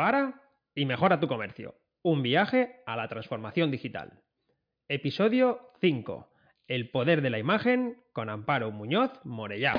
[0.00, 0.40] para
[0.74, 1.74] y mejora tu comercio.
[2.02, 4.22] Un viaje a la transformación digital.
[4.88, 6.26] Episodio 5.
[6.68, 9.74] El poder de la imagen con Amparo Muñoz Morellá.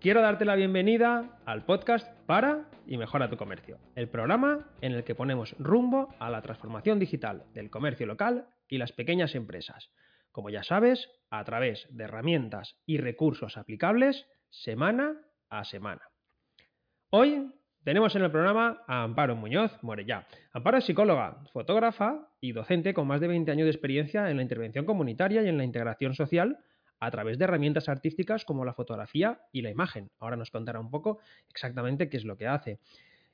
[0.00, 5.04] Quiero darte la bienvenida al podcast Para y Mejora tu Comercio, el programa en el
[5.04, 9.90] que ponemos rumbo a la transformación digital del comercio local y las pequeñas empresas.
[10.32, 16.02] Como ya sabes, a través de herramientas y recursos aplicables semana a semana.
[17.10, 17.52] Hoy
[17.84, 20.26] tenemos en el programa a Amparo Muñoz Morellá.
[20.52, 24.42] Amparo es psicóloga, fotógrafa y docente con más de 20 años de experiencia en la
[24.42, 26.58] intervención comunitaria y en la integración social
[27.00, 30.10] a través de herramientas artísticas como la fotografía y la imagen.
[30.18, 31.18] Ahora nos contará un poco
[31.48, 32.78] exactamente qué es lo que hace.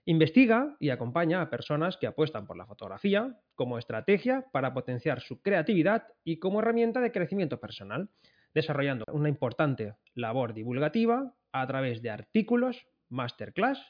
[0.04, 5.42] Investiga y acompaña a personas que apuestan por la fotografía como estrategia para potenciar su
[5.42, 8.08] creatividad y como herramienta de crecimiento personal,
[8.54, 13.80] desarrollando una importante labor divulgativa a través de artículos, masterclass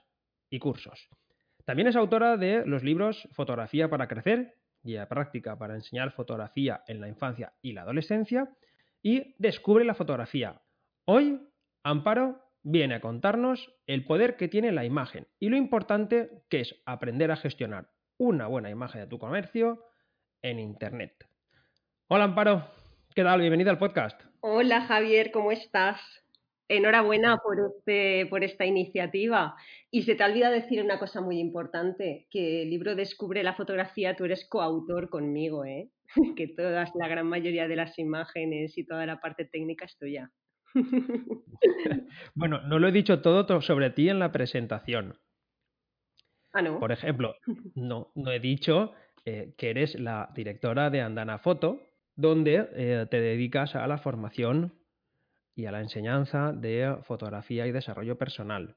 [0.49, 1.11] y cursos.
[1.67, 7.01] También es autora de los libros Fotografía para Crecer, Guía Práctica para Enseñar Fotografía en
[7.01, 8.49] la Infancia y la Adolescencia,
[9.03, 10.63] y descubre la fotografía.
[11.05, 11.41] Hoy,
[11.85, 16.75] Amparo viene a contarnos el poder que tiene la imagen y lo importante que es
[16.85, 19.85] aprender a gestionar una buena imagen de tu comercio
[20.43, 21.29] en Internet.
[22.09, 22.65] Hola Amparo,
[23.15, 23.41] ¿qué tal?
[23.41, 24.21] Bienvenida al podcast.
[24.41, 26.01] Hola Javier, ¿cómo estás?
[26.69, 29.55] Enhorabuena por, este, por esta iniciativa.
[29.91, 33.55] Y se te ha olvidado decir una cosa muy importante, que el libro Descubre la
[33.55, 35.91] fotografía, tú eres coautor conmigo, ¿eh?
[36.37, 40.31] que todas, la gran mayoría de las imágenes y toda la parte técnica es tuya.
[42.35, 45.19] bueno, no lo he dicho todo sobre ti en la presentación.
[46.53, 46.79] Ah, no.
[46.79, 47.37] Por ejemplo,
[47.75, 48.93] no, no he dicho
[49.25, 51.81] eh, que eres la directora de Andana Foto,
[52.15, 54.75] donde eh, te dedicas a la formación
[55.55, 58.77] y a la enseñanza de fotografía y desarrollo personal.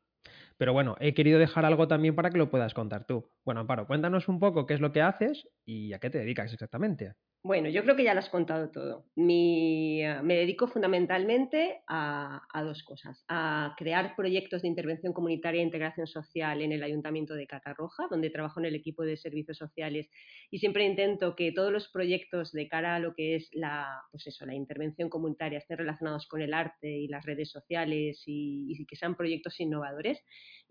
[0.57, 3.31] Pero bueno, he querido dejar algo también para que lo puedas contar tú.
[3.45, 6.53] Bueno, Amparo, cuéntanos un poco qué es lo que haces y a qué te dedicas
[6.53, 7.13] exactamente.
[7.41, 9.05] Bueno, yo creo que ya lo has contado todo.
[9.15, 13.23] Eh, me dedico fundamentalmente a, dos cosas.
[13.29, 18.29] A crear proyectos de intervención comunitaria e integración social en el Ayuntamiento de Catarroja, donde
[18.29, 20.09] trabajo en el equipo de servicios sociales
[20.51, 24.27] y siempre intento que todos los proyectos de cara a lo que es la, pues
[24.27, 28.85] eso, la intervención comunitaria estén relacionados con el arte y las redes sociales y, y
[28.85, 30.21] que sean proyectos innovadores.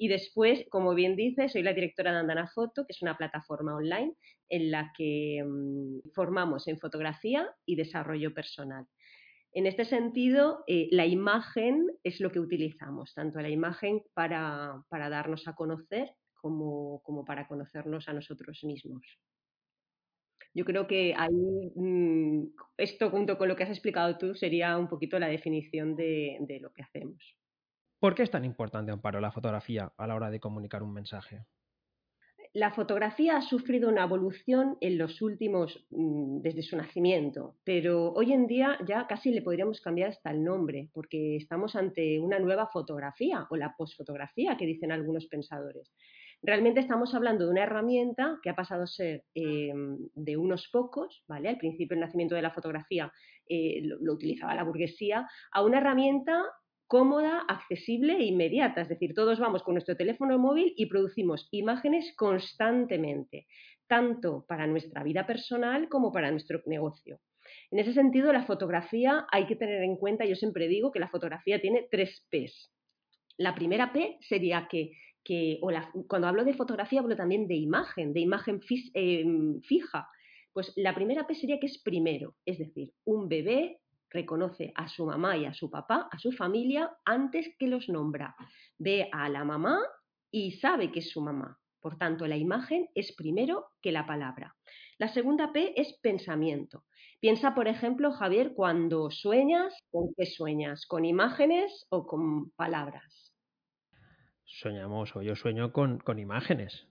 [0.00, 3.74] Y después, como bien dice, soy la directora de Andana Foto, que es una plataforma
[3.74, 4.14] online
[4.48, 8.86] en la que mm, formamos en fotografía y desarrollo personal.
[9.52, 15.48] En este sentido, eh, la imagen es lo que utilizamos, tanto la imagen para, darnos
[15.48, 19.02] a conocer como, para conocernos a nosotros mismos.
[20.54, 24.88] Yo creo que ahí, mm, esto junto con lo que has explicado tú, sería un
[24.88, 27.36] poquito la definición de, de lo que hacemos.
[28.00, 31.44] ¿Por qué es tan importante, Amparo, la fotografía a la hora de comunicar un mensaje?
[32.54, 38.32] La fotografía ha sufrido una evolución en los últimos, mm, desde su nacimiento, pero hoy
[38.32, 42.68] en día ya casi le podríamos cambiar hasta el nombre, porque estamos ante una nueva
[42.68, 45.92] fotografía o la posfotografía que dicen algunos pensadores.
[46.40, 49.72] Realmente estamos hablando de una herramienta que ha pasado a ser eh,
[50.14, 51.48] de unos pocos, ¿vale?
[51.48, 53.12] Al principio el nacimiento de la fotografía
[53.48, 56.44] eh, lo, utilizaba la burguesía, a una herramienta
[56.88, 58.80] cómoda, accesible e inmediata.
[58.80, 63.46] Es decir, todos vamos con nuestro teléfono móvil y producimos imágenes constantemente,
[63.86, 67.20] tanto para nuestra vida personal como para nuestro negocio.
[67.70, 71.08] En ese sentido, la fotografía hay que tener en cuenta, yo siempre digo que la
[71.08, 72.72] fotografía tiene tres Ps.
[73.36, 74.92] La primera P sería que,
[76.08, 78.60] cuando hablo de fotografía hablo también de imagen, de imagen
[78.94, 79.24] eh,
[79.62, 80.08] fija.
[80.52, 83.78] Pues la primera P sería que es primero, es decir, un bebé
[84.10, 88.34] reconoce a su mamá y a su papá, a su familia, antes que los nombra.
[88.78, 89.80] Ve a la mamá
[90.30, 91.58] y sabe que es su mamá.
[91.80, 94.56] Por tanto, la imagen es primero que la palabra.
[94.98, 96.84] La segunda P es pensamiento.
[97.20, 100.86] Piensa, por ejemplo, Javier, cuando sueñas, ¿con qué sueñas?
[100.86, 103.32] ¿Con imágenes o con palabras?
[104.44, 106.88] Soñamos, o yo sueño con, con imágenes.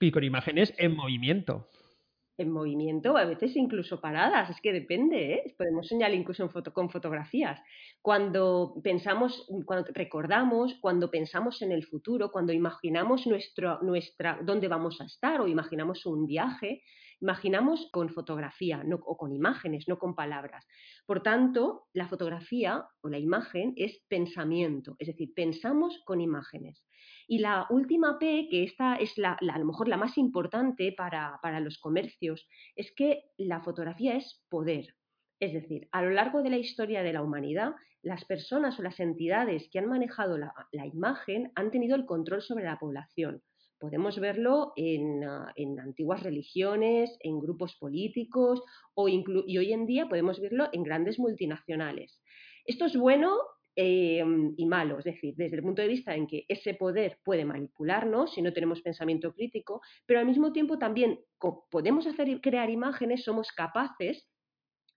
[0.00, 1.68] Y con imágenes en movimiento
[2.38, 5.54] en movimiento, a veces incluso paradas, es que depende, ¿eh?
[5.56, 7.60] podemos soñar incluso con fotografías.
[8.00, 15.00] Cuando pensamos, cuando recordamos, cuando pensamos en el futuro, cuando imaginamos nuestro, nuestra, dónde vamos
[15.00, 16.82] a estar o imaginamos un viaje,
[17.20, 20.66] imaginamos con fotografía no, o con imágenes, no con palabras.
[21.06, 26.82] Por tanto, la fotografía o la imagen es pensamiento, es decir, pensamos con imágenes.
[27.26, 31.38] Y la última P, que esta es la, a lo mejor la más importante para,
[31.42, 32.46] para los comercios,
[32.76, 34.94] es que la fotografía es poder.
[35.40, 38.98] Es decir, a lo largo de la historia de la humanidad, las personas o las
[39.00, 43.42] entidades que han manejado la, imagen han tenido el control sobre la población.
[43.78, 45.52] Podemos verlo en, ah,
[45.82, 48.62] antiguas religiones, en grupos políticos
[48.94, 49.24] o y
[49.58, 52.20] hoy en día podemos verlo en grandes multinacionales.
[52.64, 53.36] Esto es bueno
[53.76, 57.44] em, y malo, es decir, desde el punto de vista en que ese poder puede
[57.44, 61.20] manipularnos si no tenemos pensamiento crítico, pero al mismo tiempo también
[61.70, 64.28] podemos hacer crear imágenes, somos capaces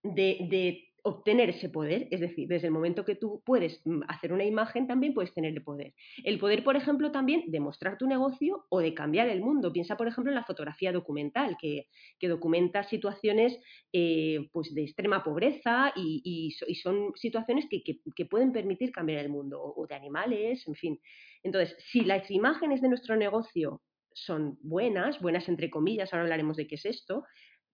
[0.04, 4.44] de, obtener ese poder, es decir, desde el momento que tú puedes mm, hacer una
[4.44, 5.94] imagen, también puedes tener el poder.
[6.24, 9.72] El poder, por ejemplo, también de mostrar tu negocio o de cambiar el mundo.
[9.72, 11.88] Piensa, por ejemplo, en la fotografía documental, que,
[12.28, 13.56] documenta situaciones
[13.94, 19.86] eh, pues de extrema pobreza y, son situaciones que, pueden permitir cambiar el mundo, o
[19.86, 21.00] de animales, en fin.
[21.44, 26.66] Entonces, si las imágenes de nuestro negocio son buenas, buenas entre comillas, ahora hablaremos de
[26.66, 27.26] qué es esto,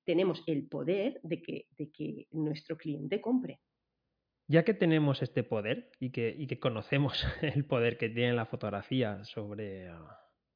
[0.03, 3.59] tenemos el poder de que, de que nuestro cliente compre.
[4.47, 8.45] Ya que tenemos este poder y que, y que conocemos el poder que tiene la
[8.45, 9.89] fotografía sobre,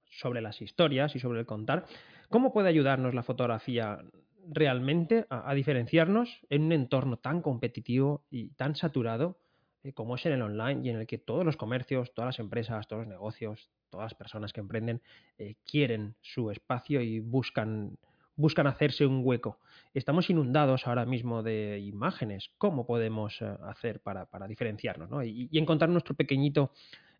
[0.09, 1.85] sobre las historias y sobre el contar,
[2.29, 3.99] ¿cómo puede ayudarnos la fotografía
[4.47, 9.39] realmente a, diferenciarnos en un entorno tan competitivo y tan saturado
[9.83, 12.39] eh, como es en el online y en el que todos los comercios, todas las
[12.39, 15.01] empresas, todos los negocios, todas las personas que emprenden
[15.37, 17.97] eh, quieren su espacio y buscan
[18.35, 19.59] buscan hacerse un hueco.
[19.93, 22.51] Estamos inundados ahora mismo de imágenes.
[22.57, 26.71] ¿Cómo podemos eh, hacer para, diferenciarnos y, encontrar nuestro pequeñito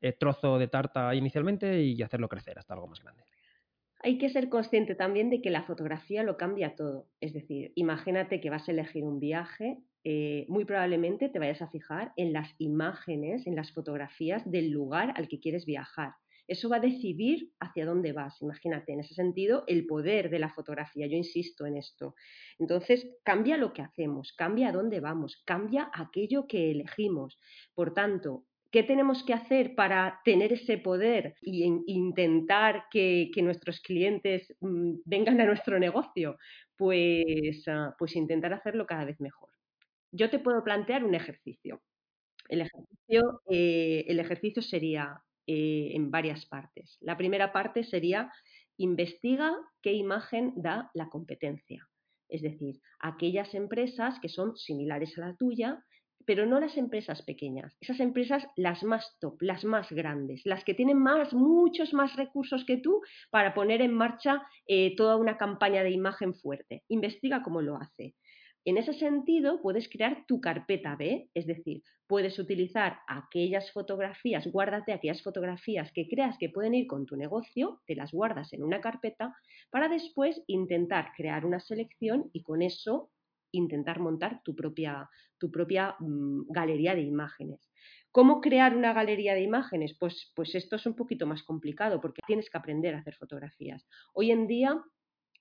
[0.02, 3.24] eh, trozo de tarta inicialmente y hacerlo crecer hasta algo más grande?
[4.02, 7.08] Hay que ser consciente también de que la fotografía lo cambia todo.
[7.22, 11.70] Es decir, imagínate que vas a elegir un viaje, eh, muy probablemente te vayas a
[11.70, 16.14] fijar en las imágenes, en las fotografías del lugar al que quieres viajar.
[16.48, 18.42] Eso va a decidir hacia dónde vas.
[18.42, 21.08] Imagínate, en ese sentido, el poder de la fotografía.
[21.08, 22.16] Yo insisto en esto.
[22.60, 27.40] Entonces, cambia lo que hacemos, cambia a dónde vamos, cambia aquello que elegimos.
[27.74, 28.46] Por tanto,
[28.76, 35.40] ¿Qué tenemos que hacer para tener ese poder e intentar que, nuestros clientes mm, vengan
[35.40, 36.38] a nuestro negocio?
[36.76, 39.50] Pues, ah, pues intentar hacerlo cada vez mejor.
[40.12, 41.82] Yo te puedo plantear un ejercicio.
[42.50, 46.98] El ejercicio, eh, el ejercicio sería eh, en varias partes.
[47.02, 48.32] La primera parte sería
[48.78, 51.88] investiga qué imagen da la competencia.
[52.28, 55.84] Es decir, aquellas empresas que son similares a la tuya,
[56.26, 60.74] pero no las empresas pequeñas, esas empresas las más top, las más grandes, las que
[60.74, 65.84] tienen más, muchos más recursos que tú para poner en marcha eh, toda una campaña
[65.84, 66.84] de imagen fuerte.
[66.88, 68.16] Investiga cómo lo hace.
[68.66, 74.92] En ese sentido, puedes crear tu carpeta B, es decir, puedes utilizar aquellas fotografías, guárdate
[74.92, 78.82] aquellas fotografías que creas que pueden ir con tu negocio, te las guardas en una
[78.82, 79.36] carpeta
[79.70, 83.12] para después intentar crear una selección y con eso
[83.52, 87.70] intentar montar tu propia, tu propia mm, galería de imágenes.
[88.12, 89.96] ¿Cómo crear una galería de imágenes?
[90.00, 93.86] Pues, pues esto es un poquito más complicado porque tienes que aprender a hacer fotografías.
[94.14, 94.82] Hoy en día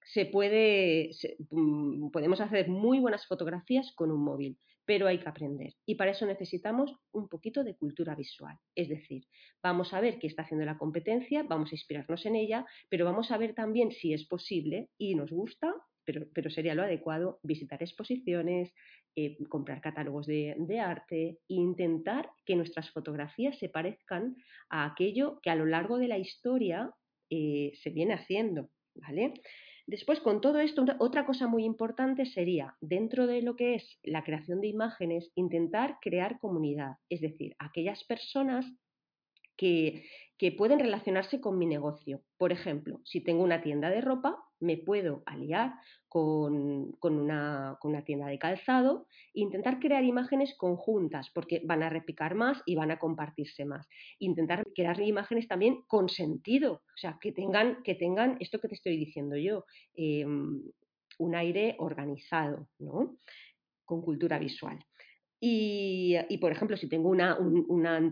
[0.05, 1.11] se puede,
[1.51, 5.75] mm, podemos hacer muy buenas fotografías con un móvil, pero hay que aprender.
[5.87, 8.59] Y para eso necesitamos un poquito de cultura visual.
[8.75, 9.25] Es decir,
[9.62, 13.31] vamos a ver qué está haciendo la competencia, vamos a inspirarnos en ella, pero vamos
[13.31, 17.82] a ver también si es posible y nos gusta, pero, pero sería lo adecuado visitar
[17.82, 18.75] exposiciones,
[19.17, 24.37] eh, comprar catálogos de, arte e intentar que nuestras fotografías se parezcan
[24.69, 26.93] a aquello que a lo largo de la historia
[27.31, 28.70] eh, se viene haciendo.
[28.96, 29.34] ¿Vale?
[29.86, 34.24] Después, con todo esto, otra cosa muy importante sería, dentro de lo que es la
[34.24, 38.67] creación de imágenes, intentar crear comunidad, es decir, aquellas personas
[39.56, 40.05] que,
[40.58, 42.20] pueden relacionarse con mi negocio.
[42.37, 45.73] Por ejemplo, si tengo una tienda de ropa, me puedo aliar
[46.06, 52.63] con, una, tienda de calzado e intentar crear imágenes conjuntas porque van a repicar más
[52.67, 53.89] y van a compartirse más.
[54.19, 58.75] Intentar crear imágenes también con sentido, o sea, que tengan, que tengan esto que te
[58.75, 60.63] estoy diciendo yo, em,
[61.19, 63.17] un aire organizado, ¿no?
[63.87, 64.79] Con cultura visual.
[65.46, 67.36] Y, por ejemplo, si tengo una,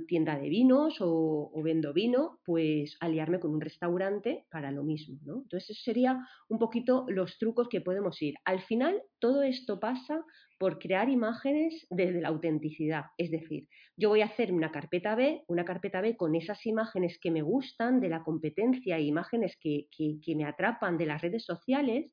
[0.06, 5.18] tienda de vinos o, vendo vino, pues aliarme con un restaurante para lo mismo.
[5.24, 5.36] ¿no?
[5.36, 8.34] Entonces, esos serían un poquito los trucos que podemos ir.
[8.44, 10.22] Al final, todo esto pasa
[10.58, 13.04] por crear imágenes desde la autenticidad.
[13.16, 17.18] Es decir, yo voy a hacer una carpeta B, una carpeta B con esas imágenes
[17.18, 21.46] que me gustan de la competencia e imágenes que, que me atrapan de las redes
[21.46, 22.12] sociales,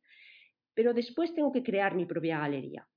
[0.73, 2.87] pero después tengo que crear mi propia galería.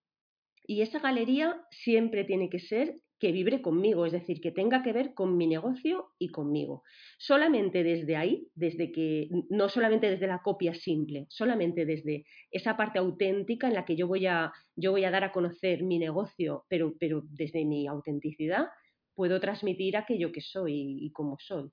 [0.64, 4.92] Y esa galería siempre tiene que ser que vibre conmigo, es decir, que tenga que
[4.92, 6.82] ver con mi negocio y conmigo.
[7.18, 12.98] Solamente desde ahí, desde que, no solamente desde la copia simple, solamente desde esa parte
[12.98, 16.64] auténtica en la que yo voy a, yo voy a dar a conocer mi negocio,
[16.68, 18.66] pero, pero desde mi autenticidad,
[19.14, 21.70] puedo transmitir aquello que soy y cómo soy.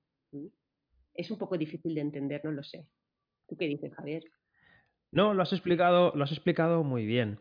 [1.14, 2.86] Es un poco difícil de entender, no lo sé.
[3.48, 4.22] ¿Tú qué dices, Javier?
[5.10, 7.40] No, lo has explicado, lo has explicado muy bien.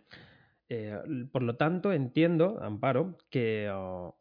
[0.70, 0.98] Eh,
[1.32, 4.16] por lo tanto, entiendo, Amparo, que oh,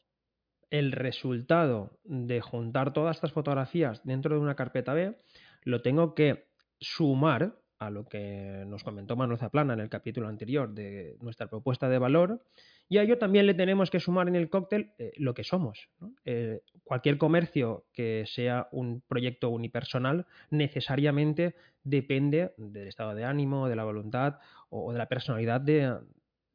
[0.71, 5.17] el resultado de juntar todas estas fotografías dentro de una carpeta B
[5.62, 6.49] lo tengo que
[6.81, 11.88] sumar a lo que nos comentó Manuel Zaplana en el capítulo anterior de nuestra propuesta
[11.88, 12.43] de valor
[12.88, 15.88] y a ello también le tenemos que sumar en el cóctel eh, lo que somos.
[16.25, 23.76] Eh, cualquier comercio que sea un proyecto unipersonal necesariamente depende del estado de ánimo, de
[23.76, 24.38] la voluntad
[24.71, 25.95] o de la personalidad de,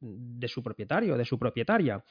[0.00, 2.04] de su propietario, de su propietaria.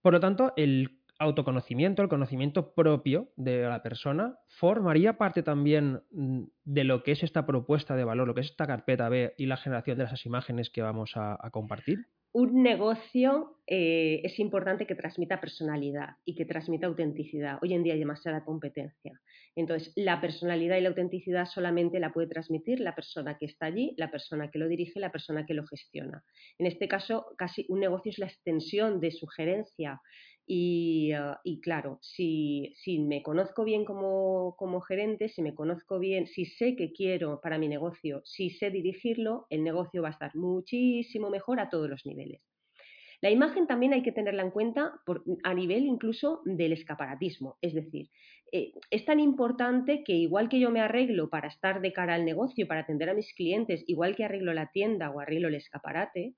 [0.00, 6.44] Por lo tanto, el autoconocimiento, el conocimiento propio de la persona, formaría parte también mm,
[6.64, 9.46] de lo que es esta propuesta de valor, lo que es esta carpeta B y
[9.46, 14.94] la generación de esas imágenes que vamos a compartir un negocio eh, es importante que
[14.94, 17.58] transmita personalidad y que transmita autenticidad.
[17.62, 19.20] Hoy en día hay demasiada competencia.
[19.56, 23.94] Entonces, la personalidad y la autenticidad solamente la puede transmitir la persona que está allí,
[23.96, 26.22] la persona que lo dirige, la persona que lo gestiona.
[26.58, 30.00] En este caso, casi un negocio es la extensión de su gerencia
[30.50, 36.26] Ah, y, claro, si, si, me conozco bien como, como, gerente, si me conozco bien,
[36.26, 40.34] si sé que quiero para mi negocio, si sé dirigirlo, el negocio va a estar
[40.34, 42.40] muchísimo mejor a todos los niveles.
[43.20, 45.00] La imagen también hay que tenerla en cuenta
[45.42, 47.58] a nivel incluso del escaparatismo.
[47.60, 48.08] Es decir,
[48.52, 52.24] eh, es tan importante que igual que yo me arreglo para estar de cara al
[52.24, 56.36] negocio, para atender a mis clientes, igual que arreglo la tienda o arreglo el escaparate,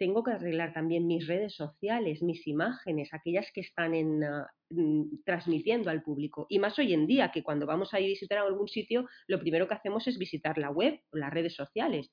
[0.00, 5.24] tengo que arreglar también mis redes sociales, mis imágenes, aquellas que están en, ah, mm,
[5.26, 6.46] transmitiendo al público.
[6.48, 9.38] Y más hoy en día, que cuando vamos a ir a visitar algún sitio, lo
[9.38, 12.10] primero que hacemos es visitar la web o las redes sociales.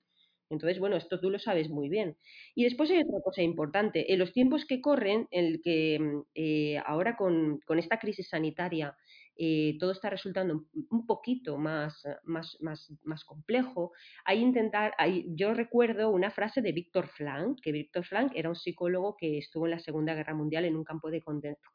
[0.50, 2.18] Entonces, bueno, esto tú lo sabes muy bien.
[2.56, 4.12] Y después hay otra cosa importante.
[4.12, 8.28] En los tiempos que corren, en el que mm, eh, ahora con, con, esta crisis
[8.28, 8.98] sanitaria
[9.38, 13.92] eh, todo está resultando un poquito más, más, más, más complejo,
[14.26, 14.94] hay intentar,
[15.28, 19.66] yo recuerdo una frase de Víctor Frank, que Víctor Frank era un psicólogo que estuvo
[19.66, 21.22] en la Segunda Guerra Mundial en un campo de,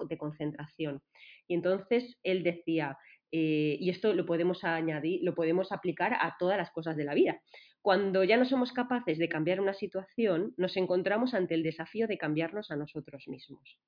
[0.09, 1.03] de concentración.
[1.47, 2.99] Y entonces él decía,
[3.31, 7.15] eh, y esto lo podemos añadir, lo podemos aplicar a todas las cosas de la
[7.15, 7.41] vida.
[7.81, 12.19] Cuando ya no somos capaces de cambiar una situación, nos encontramos ante el desafío de
[12.19, 13.79] cambiarnos a nosotros mismos.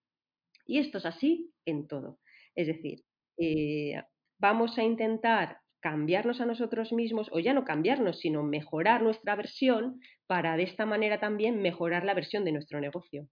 [0.66, 2.18] Y esto es así en todo.
[2.54, 3.04] Es decir,
[3.38, 4.02] eh,
[4.38, 10.00] vamos a intentar cambiarnos a nosotros mismos, o ya no cambiarnos, sino mejorar nuestra versión
[10.26, 13.28] para de esta manera también mejorar la versión de nuestro negocio.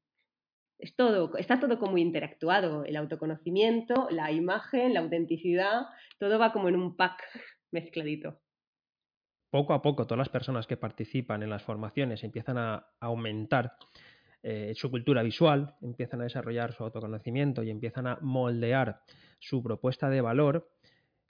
[0.78, 5.86] Es todo, está todo como interactuado, el autoconocimiento, la imagen, la autenticidad,
[6.18, 7.22] todo va como en un pack
[7.72, 8.40] mezcladito.
[9.50, 13.76] Poco a poco todas las personas que participan en las formaciones empiezan a aumentar
[14.42, 19.00] eh, su cultura visual, empiezan a desarrollar su autoconocimiento y empiezan a moldear
[19.38, 20.68] su propuesta de valor,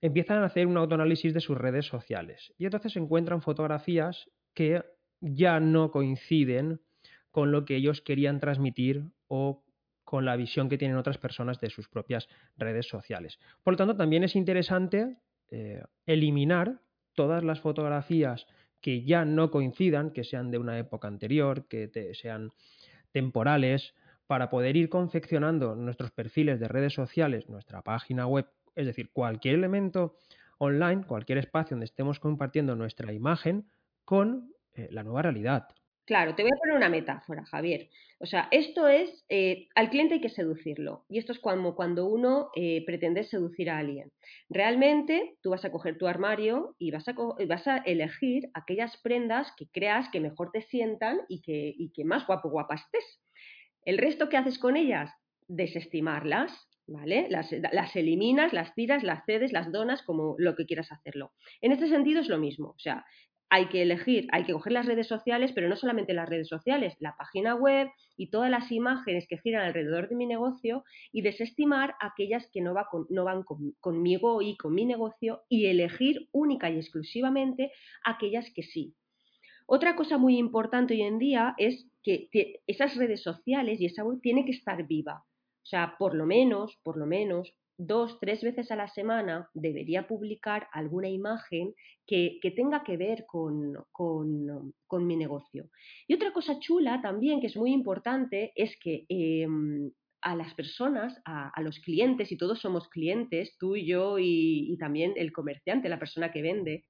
[0.01, 2.55] empiezan a hacer un autoanálisis de sus redes sociales.
[2.57, 4.83] Y entonces encuentran fotografías que
[5.21, 6.81] ya no coinciden
[7.31, 9.63] con lo que ellos querían transmitir o
[10.05, 13.39] con la visión que tienen otras personas de sus propias redes sociales.
[13.63, 15.17] Por lo tanto, también es interesante
[15.51, 16.81] eh, eliminar
[17.15, 18.47] todas las fotografías
[18.81, 22.51] que ya no coincidan, que sean de una época anterior, que sean
[23.13, 23.95] temporales
[24.27, 29.57] para poder ir confeccionando nuestros perfiles de redes sociales, nuestra página web, es decir, cualquier
[29.57, 30.17] elemento
[30.59, 33.67] online, cualquier espacio donde estemos compartiendo nuestra imagen
[34.05, 35.69] con eh, la nueva realidad.
[36.05, 37.89] Claro, te voy a poner una metáfora, Javier.
[38.19, 41.05] O sea, esto es, eh, al cliente hay que seducirlo.
[41.09, 44.11] Y esto es como cuando uno eh, pretende seducir a alguien.
[44.49, 47.15] Realmente tú vas a coger tu armario y vas a,
[47.49, 52.05] vas a elegir aquellas prendas que creas que mejor te sientan y que, y que
[52.05, 53.21] más guapo guapa estés.
[53.85, 55.11] El resto que haces con ellas,
[55.47, 56.53] desestimarlas,
[56.87, 57.27] ¿vale?
[57.31, 61.33] Las, las, eliminas, las tiras, las cedes, las donas, como lo que quieras hacerlo.
[61.61, 63.05] En este sentido es lo mismo, o sea,
[63.53, 66.97] hay que elegir, hay que coger las redes sociales, pero no solamente las redes sociales,
[67.01, 71.95] la página web y todas las imágenes que giran alrededor de mi negocio y desestimar
[72.01, 72.73] aquellas que no,
[73.11, 73.43] no van
[73.79, 77.73] conmigo y con mi negocio y elegir única y exclusivamente
[78.07, 78.95] aquellas que sí.
[79.67, 82.31] Otra cosa muy importante hoy en día es que
[82.67, 85.27] esas redes sociales y esa web tiene que estar viva.
[85.63, 90.07] O sea, por lo menos, por lo menos, dos, tres veces a la semana debería
[90.07, 91.75] publicar alguna imagen
[92.07, 95.69] que, tenga que ver con, mi negocio.
[96.07, 99.91] Y otra cosa chula también, que es muy importante, es que em,
[100.21, 105.15] a las personas, a, los clientes, y todos somos clientes, tú y yo y, también
[105.17, 106.85] el comerciante, la persona que vende,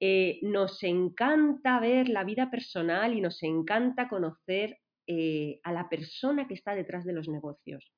[0.00, 6.46] eh, nos encanta ver la vida personal y nos encanta conocer eh, a la persona
[6.46, 7.90] que está detrás de los negocios.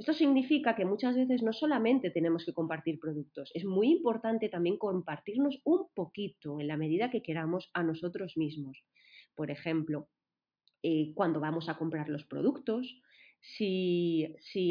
[0.00, 4.78] Esto significa que muchas veces no solamente tenemos que compartir productos, es muy importante también
[4.78, 8.82] compartirnos un poquito en la medida que queramos a nosotros mismos.
[9.34, 10.08] Por ejemplo,
[10.82, 12.98] eh, cuando vamos a comprar los productos,
[13.42, 14.24] si,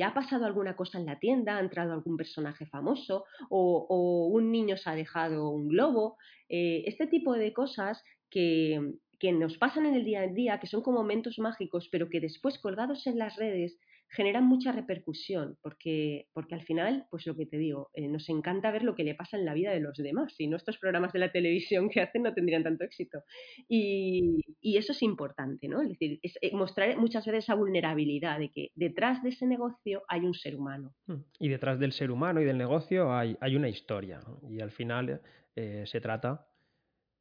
[0.04, 4.78] ha pasado alguna cosa en la tienda, ha entrado algún personaje famoso o, un niño
[4.78, 6.18] se ha dejado un globo,
[6.50, 10.66] eh, este tipo de cosas que, que nos pasan en el día a día, que
[10.66, 13.78] son como momentos mágicos, pero que después colgados en las redes
[14.10, 18.72] generan mucha repercusión, porque, porque al final, pues lo que te digo, eh, nos encanta
[18.72, 21.14] ver lo que le pasa en la vida de los demás, si no estos programas
[21.14, 23.24] de la televisión que hacen no tendrían tanto éxito.
[23.68, 25.82] Y, eso es importante, ¿no?
[25.82, 30.22] Es decir, eh, mostrar muchas veces esa vulnerabilidad de que detrás de ese negocio hay
[30.22, 30.96] un ser humano.
[31.06, 31.24] Hmm.
[31.38, 35.22] Y detrás del ser humano y del negocio hay, hay una historia, y al final
[35.56, 36.48] eh, se trata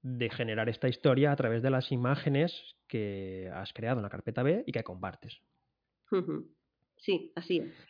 [0.02, 4.42] de generar esta historia a través de las imágenes que has creado en la carpeta
[4.42, 5.40] B y que compartes.
[6.98, 7.88] Sí, así es.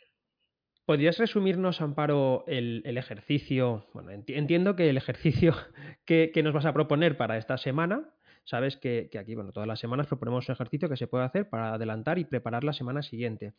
[0.85, 3.85] ¿Podrías resumirnos, Amparo, el, ejercicio?
[3.93, 5.53] Bueno, entiendo que el ejercicio
[6.05, 8.09] que, nos vas a proponer para esta semana,
[8.43, 11.75] sabes que, aquí, bueno, todas las semanas proponemos un ejercicio que se puede hacer para
[11.75, 13.53] adelantar y preparar la semana siguiente.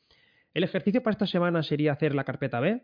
[0.55, 2.83] ¿El ejercicio para esta semana sería hacer la carpeta B?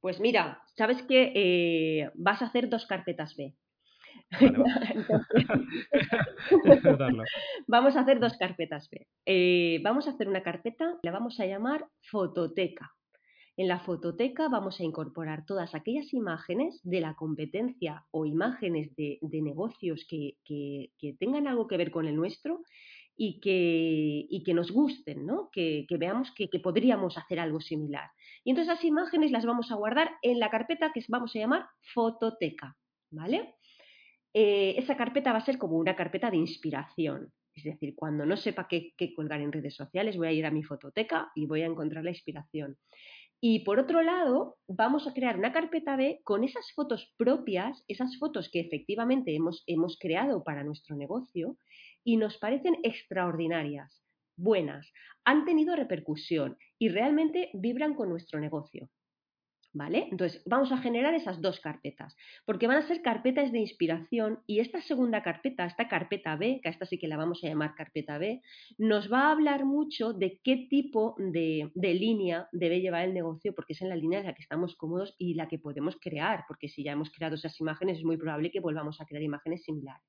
[0.00, 3.54] Pues mira, sabes que eh, vas a hacer dos carpetas B.
[7.66, 8.88] vamos a hacer dos carpetas.
[9.26, 12.92] Eh, vamos a hacer una carpeta, la vamos a llamar fototeca.
[13.56, 19.18] En la fototeca vamos a incorporar todas aquellas imágenes de la competencia o imágenes de,
[19.20, 20.38] negocios que,
[21.18, 22.62] tengan algo que ver con el nuestro
[23.16, 25.50] y que, que nos gusten, ¿no?
[25.52, 28.08] que, veamos que, podríamos hacer algo similar.
[28.44, 31.66] Y entonces esas imágenes las vamos a guardar en la carpeta que vamos a llamar
[31.92, 32.78] fototeca.
[33.12, 33.56] ¿Vale?
[34.32, 37.32] Eh, esa carpeta va a ser como una carpeta de inspiración.
[37.54, 40.62] Es decir, cuando no sepa qué, colgar en redes sociales, voy a ir a mi
[40.62, 42.76] fototeca y voy a encontrar la inspiración.
[43.40, 48.18] Y por otro lado, vamos a crear una carpeta B con esas fotos propias, esas
[48.18, 51.56] fotos que efectivamente hemos, hemos creado para nuestro negocio
[52.04, 54.02] y nos parecen extraordinarias,
[54.36, 54.92] buenas,
[55.24, 58.90] han tenido repercusión y realmente vibran con nuestro negocio.
[59.72, 60.08] ¿Vale?
[60.10, 64.58] Entonces, vamos a generar esas dos carpetas, porque van a ser carpetas de inspiración y
[64.58, 67.76] esta segunda carpeta, esta carpeta B, que a esta sí que la vamos a llamar
[67.76, 68.42] carpeta B,
[68.78, 73.54] nos va a hablar mucho de qué tipo de, de línea debe llevar el negocio,
[73.54, 76.44] porque es en la línea en la que estamos cómodos y la que podemos crear,
[76.48, 79.62] porque si ya hemos creado esas imágenes es muy probable que volvamos a crear imágenes
[79.62, 80.02] similares.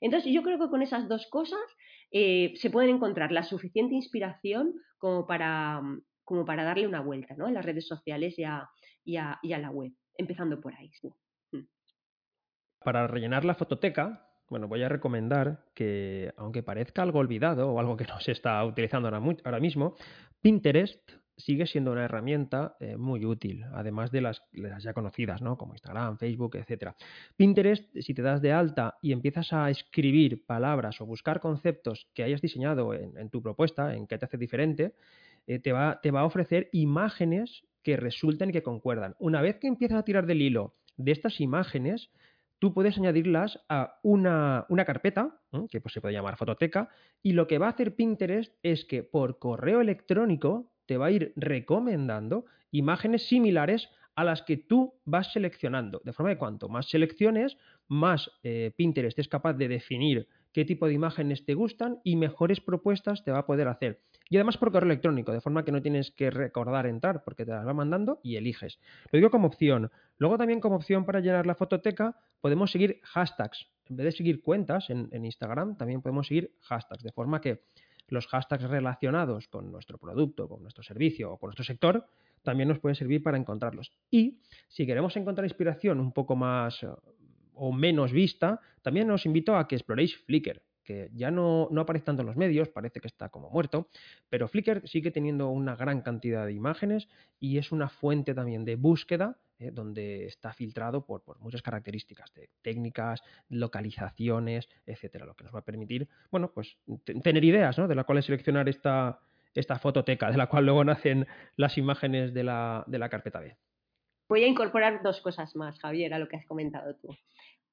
[0.00, 1.60] Entonces, yo creo que con esas dos cosas
[2.10, 5.80] eh, se pueden encontrar la suficiente inspiración como para,
[6.24, 7.48] como para darle una vuelta ¿no?
[7.48, 8.44] en las redes sociales y
[9.04, 10.90] y a, la web, empezando por ahí.
[11.52, 11.66] Mm.
[12.80, 17.96] Para rellenar la fototeca, bueno, voy a recomendar que, aunque parezca algo olvidado o algo
[17.96, 19.94] que no se está utilizando ahora, mismo,
[20.40, 21.00] Pinterest
[21.36, 25.58] sigue siendo una herramienta eh, muy útil, además de las, ya conocidas, ¿no?
[25.58, 26.92] Como Instagram, Facebook, etc.
[27.36, 32.22] Pinterest, si te das de alta y empiezas a escribir palabras o buscar conceptos que
[32.22, 34.94] hayas diseñado en, tu propuesta, en qué te hace diferente,
[35.46, 39.14] eh, te, va, te va a ofrecer imágenes que resultan y que concuerdan.
[39.20, 42.10] Una vez que empiezas a tirar del hilo de estas imágenes,
[42.58, 46.88] tú puedes añadirlas a una, carpeta, que pues, se puede llamar fototeca,
[47.22, 51.10] y lo que va a hacer Pinterest es que por correo electrónico te va a
[51.10, 56.00] ir recomendando imágenes similares a las que tú vas seleccionando.
[56.04, 57.56] De forma que cuanto más selecciones,
[57.88, 62.60] más eh, Pinterest es capaz de definir qué tipo de imágenes te gustan y mejores
[62.60, 64.00] propuestas te va a poder hacer.
[64.28, 67.52] Y además por correo electrónico, de forma que no tienes que recordar entrar porque te
[67.52, 68.78] las va mandando y eliges.
[69.10, 69.90] Lo digo como opción.
[70.18, 73.66] Luego también como opción para llenar la fototeca podemos seguir hashtags.
[73.86, 77.02] En vez de seguir cuentas en, Instagram, también podemos seguir hashtags.
[77.02, 77.64] De forma que
[78.08, 82.06] los hashtags relacionados con nuestro producto, con nuestro servicio o con nuestro sector
[82.42, 83.92] también nos puede servir para encontrarlos.
[84.10, 86.88] Y si queremos encontrar inspiración un poco más eh,
[87.54, 92.04] o menos vista, también os invito a que exploréis Flickr que ya no, no, aparece
[92.04, 93.88] tanto en los medios, parece que está como muerto,
[94.28, 97.08] pero Flickr sigue teniendo una gran cantidad de imágenes
[97.40, 102.50] y es una fuente también de búsqueda eh, donde está filtrado por, muchas características de
[102.60, 106.76] técnicas, localizaciones, etcétera, lo que nos va a permitir, bueno, pues
[107.22, 107.76] tener ideas.
[107.76, 109.20] De la cual seleccionar esta,
[109.54, 113.56] esta fototeca, de la cual luego nacen las imágenes de la, de la carpeta B.
[114.28, 117.08] Voy a incorporar dos cosas más, Javier, a lo que has comentado tú.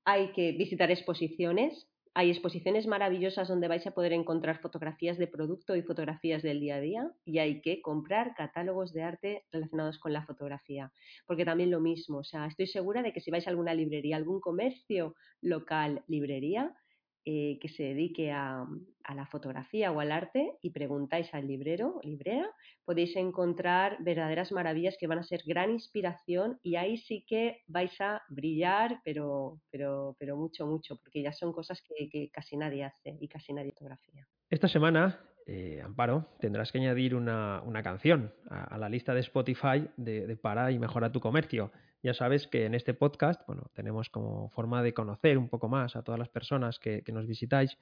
[0.06, 5.76] Hay que visitar exposiciones hay exposiciones maravillosas donde vais a poder encontrar fotografías de producto
[5.76, 10.12] y fotografías del día a día y hay que comprar catálogos de arte relacionados con
[10.12, 10.91] la fotografía,
[11.26, 14.17] porque también lo mismo, o sea, estoy segura de que si vais a alguna librería,
[14.17, 16.76] algún comercio local, librería,
[17.23, 18.65] eh, que se dedique a,
[19.13, 22.49] la fotografía o al arte y preguntáis al librero librera,
[22.86, 27.91] podéis encontrar verdaderas maravillas que van a ser gran inspiración y ahí sí que vais
[27.99, 33.17] a brillar, pero, pero, pero mucho, mucho, porque ya son cosas que, casi nadie hace
[33.19, 34.25] y casi nadie fotografía.
[34.49, 40.38] Esta semana, eh, Amparo, tendrás que añadir una, canción a, la lista de Spotify de
[40.38, 41.71] Para y Mejora tu Comercio.
[42.03, 45.95] Ya sabes que en este podcast, bueno, tenemos como forma de conocer un poco más
[45.95, 47.77] a todas las personas que, nos visitáis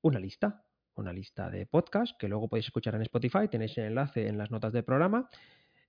[0.00, 4.28] una lista, una lista de podcast que luego podéis escuchar en Spotify, tenéis el enlace
[4.28, 5.28] en las notas del programa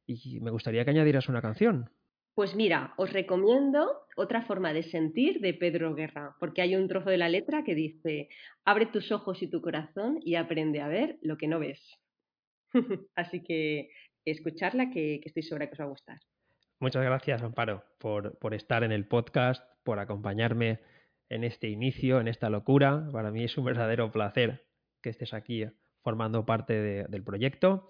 [0.06, 1.90] y me gustaría que añadieras una canción.
[2.34, 7.10] Pues mira, os recomiendo otra forma de sentir de Pedro Guerra, porque hay un trozo
[7.10, 8.28] de la letra que dice,
[8.66, 11.80] abre tus ojos y tu corazón y aprende a ver lo que no ves.
[13.16, 13.92] Así que
[14.26, 16.20] escucharla que, que estoy segura que os va a gustar.
[16.82, 20.80] Muchas gracias, Amparo, por, estar en el podcast, por acompañarme
[21.30, 23.08] en este inicio, en esta locura.
[23.12, 24.66] Para mí es un verdadero placer
[25.00, 25.64] que estés aquí
[26.02, 27.88] formando parte del proyecto.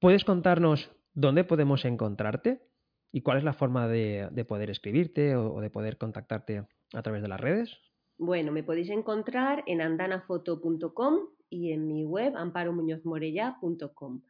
[0.00, 2.62] ¿Puedes contarnos dónde podemos encontrarte
[3.12, 7.28] y cuál es la forma de, poder escribirte o, de poder contactarte a través de
[7.28, 7.76] las redes?
[8.16, 14.22] Bueno, me podéis encontrar en andanafoto.com y en mi web amparomuñozmorella.com.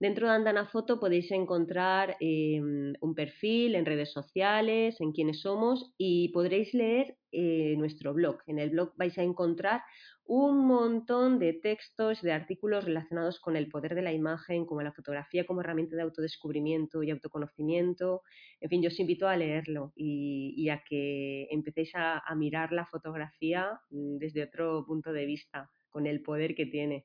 [0.00, 5.92] Dentro de Andana Foto podéis encontrar em, un perfil en redes sociales, en quiénes somos
[5.98, 8.38] y podréis leer eh, nuestro blog.
[8.46, 9.82] En el blog vais a encontrar
[10.24, 14.94] un montón de textos, de artículos relacionados con el poder de la imagen, como la
[14.94, 18.22] fotografía como herramienta de autodescubrimiento y autoconocimiento.
[18.62, 23.78] En fin, yo os invito a leerlo y, a que empecéis a, mirar la fotografía
[23.90, 27.04] mm, desde otro punto de vista, con el poder que tiene.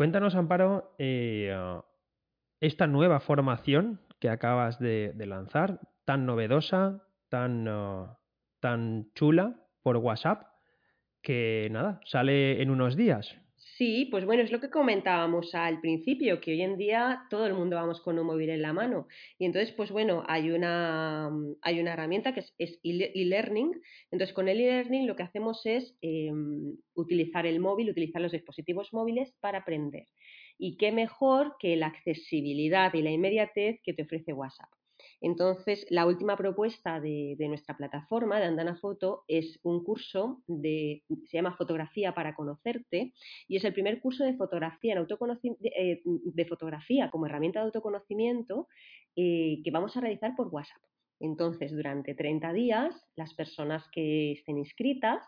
[0.00, 1.54] Cuéntanos, Amparo, eh,
[2.58, 8.06] esta nueva formación que acabas de, lanzar, tan novedosa, tan, uh,
[8.60, 10.44] tan chula por WhatsApp,
[11.20, 13.36] que nada, sale en unos días.
[13.80, 17.54] Sí, pues bueno, es lo que comentábamos al principio, que hoy en día todo el
[17.54, 19.08] mundo vamos con un móvil en la mano.
[19.38, 21.30] Y entonces, pues bueno, hay una,
[21.62, 23.80] hay una herramienta que es e-learning.
[24.10, 28.92] entonces, con el e-learning lo que hacemos es em, utilizar el móvil, utilizar los dispositivos
[28.92, 30.08] móviles para aprender.
[30.58, 34.68] Y qué mejor que la accesibilidad y la inmediatez que te ofrece WhatsApp.
[35.20, 41.36] Entonces, la última propuesta de, nuestra plataforma, de Andana Foto, es un curso de, se
[41.36, 43.12] llama Fotografía para conocerte,
[43.46, 45.06] y es el primer curso de fotografía, en
[45.62, 48.68] eh, de fotografía como herramienta de autoconocimiento
[49.16, 50.82] eh, que vamos a realizar por WhatsApp.
[51.20, 55.22] Entonces, durante 30 días, las personas que estén inscritas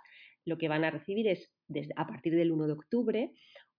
[0.45, 3.33] lo que van a recibir es, desde, a partir del 1 de octubre,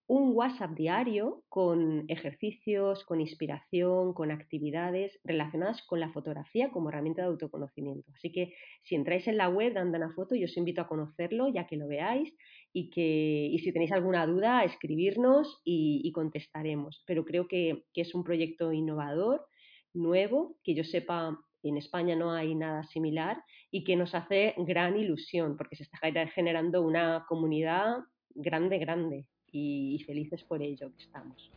[0.07, 7.21] un WhatsApp diario con ejercicios, con inspiración, con actividades relacionadas con la fotografía como herramienta
[7.21, 8.11] de autoconocimiento.
[8.13, 11.47] Así que si entráis en la web de Andana Foto, yo os invito a conocerlo
[11.47, 12.33] ya que lo veáis
[12.73, 17.03] y que y si tenéis alguna duda, escribirnos y, contestaremos.
[17.07, 19.45] Pero creo que, que es un proyecto innovador,
[19.93, 24.97] nuevo, que yo sepa en España no hay nada similar y que nos hace gran
[24.97, 27.99] ilusión porque se está generando una comunidad
[28.35, 31.51] grande, grande y, felices por ello que estamos.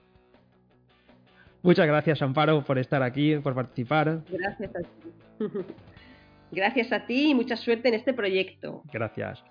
[1.62, 4.22] Muchas gracias, Amparo, por estar aquí, por participar.
[4.30, 5.08] Gracias a ti.
[6.52, 8.82] Gracias a ti y mucha suerte en este proyecto.
[8.92, 9.42] Gracias.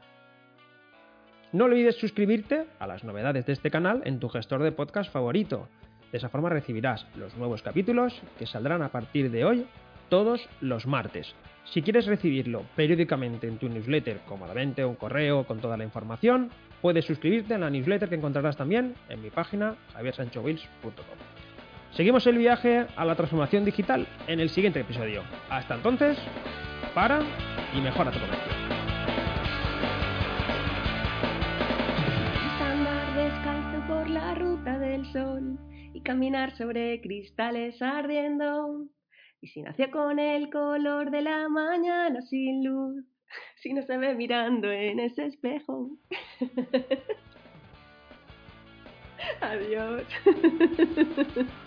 [1.51, 5.67] No olvides suscribirte a las novedades de este canal en tu gestor de podcast favorito.
[6.12, 9.65] De esa forma recibirás los nuevos capítulos que saldrán a partir de hoy
[10.10, 11.36] todos los martes.
[11.65, 16.51] Si quieres recibirlo periódicamente en tu newsletter, cómodamente, un correo con toda la información,
[16.85, 21.17] puedes suscribirte a la newsletter que encontrarás también en mi página javiersanchowils.com.
[21.89, 25.23] Seguimos el viaje a la transformación digital en el siguiente episodio.
[25.49, 26.15] Hasta entonces,
[26.93, 27.21] para
[27.75, 28.51] y mejora tu comercio.
[33.87, 35.57] Por la ruta del sol
[35.91, 38.85] y caminar sobre cristales ardiendo
[39.41, 43.05] y con el color de la mañana sin luz,
[43.55, 45.89] si no se ve mirando en ese espejo.
[49.41, 50.03] Adiós.